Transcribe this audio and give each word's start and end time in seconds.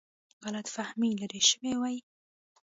غلط 0.43 0.67
فهمي 0.75 1.11
لیرې 1.19 1.41
شوې 1.49 1.73
وای. 1.77 1.97